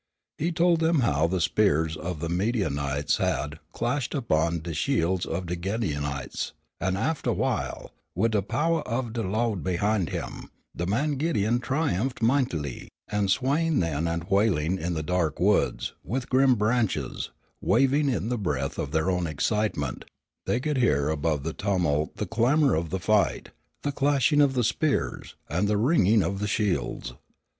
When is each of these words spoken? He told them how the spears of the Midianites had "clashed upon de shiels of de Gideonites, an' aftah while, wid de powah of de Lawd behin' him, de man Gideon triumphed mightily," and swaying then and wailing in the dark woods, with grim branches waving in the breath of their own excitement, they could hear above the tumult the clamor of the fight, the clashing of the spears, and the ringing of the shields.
He 0.39 0.51
told 0.51 0.79
them 0.79 1.01
how 1.01 1.27
the 1.27 1.39
spears 1.39 1.95
of 1.95 2.21
the 2.21 2.27
Midianites 2.27 3.17
had 3.17 3.59
"clashed 3.71 4.15
upon 4.15 4.61
de 4.61 4.71
shiels 4.73 5.27
of 5.27 5.45
de 5.45 5.55
Gideonites, 5.55 6.53
an' 6.79 6.97
aftah 6.97 7.33
while, 7.35 7.91
wid 8.15 8.31
de 8.31 8.41
powah 8.41 8.81
of 8.87 9.13
de 9.13 9.21
Lawd 9.21 9.63
behin' 9.63 10.07
him, 10.07 10.49
de 10.75 10.87
man 10.87 11.17
Gideon 11.17 11.59
triumphed 11.59 12.19
mightily," 12.19 12.89
and 13.09 13.29
swaying 13.29 13.79
then 13.79 14.07
and 14.07 14.23
wailing 14.23 14.79
in 14.79 14.95
the 14.95 15.03
dark 15.03 15.39
woods, 15.39 15.93
with 16.03 16.29
grim 16.29 16.55
branches 16.55 17.29
waving 17.61 18.09
in 18.09 18.29
the 18.29 18.39
breath 18.39 18.79
of 18.79 18.89
their 18.89 19.11
own 19.11 19.27
excitement, 19.27 20.05
they 20.47 20.59
could 20.59 20.77
hear 20.77 21.09
above 21.09 21.43
the 21.43 21.53
tumult 21.53 22.15
the 22.15 22.25
clamor 22.25 22.73
of 22.73 22.89
the 22.89 22.99
fight, 22.99 23.49
the 23.83 23.91
clashing 23.91 24.41
of 24.41 24.55
the 24.55 24.63
spears, 24.63 25.35
and 25.47 25.67
the 25.67 25.77
ringing 25.77 26.23
of 26.23 26.39
the 26.39 26.47
shields. 26.47 27.13